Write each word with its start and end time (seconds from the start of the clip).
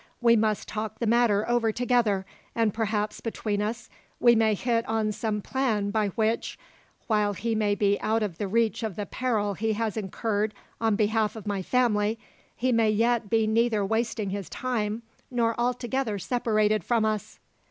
We 0.19 0.35
must 0.35 0.67
talk 0.67 0.97
the 0.97 1.05
matter 1.05 1.47
over 1.47 1.71
together, 1.71 2.25
and 2.55 2.73
perhaps 2.73 3.21
between 3.21 3.61
us 3.61 3.87
we 4.19 4.33
may 4.35 4.55
hit 4.55 4.83
on 4.89 5.11
some 5.11 5.43
plan 5.43 5.91
by 5.91 6.07
which, 6.07 6.57
while 7.05 7.33
he 7.33 7.53
may 7.53 7.75
be 7.75 8.01
out 8.01 8.23
of 8.23 8.39
the 8.39 8.47
reach 8.47 8.81
of 8.81 8.95
the 8.95 9.05
peril 9.05 9.53
he 9.53 9.73
has 9.73 9.97
incurred 9.97 10.55
on 10.79 10.95
behalf 10.95 11.35
of 11.35 11.45
my 11.45 11.61
family, 11.61 12.17
he 12.55 12.71
may 12.71 12.89
yet 12.89 13.29
be 13.29 13.45
neither 13.45 13.85
wasting 13.85 14.31
his 14.31 14.49
time, 14.49 15.03
nor 15.29 15.53
altogether 15.59 16.17
separated 16.17 16.83
from 16.83 17.05
us." 17.05 17.37